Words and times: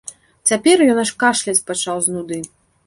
Цяпер 0.51 0.81
ён 0.93 1.03
аж 1.03 1.11
кашляць 1.25 1.59
пачаў 1.69 1.97
з 2.09 2.17
нуды. 2.17 2.45